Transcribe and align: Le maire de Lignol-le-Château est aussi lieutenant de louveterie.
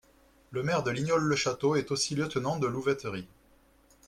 Le 0.49 0.63
maire 0.63 0.81
de 0.81 0.89
Lignol-le-Château 0.89 1.75
est 1.75 1.91
aussi 1.91 2.15
lieutenant 2.15 2.57
de 2.57 2.65
louveterie. 2.65 3.27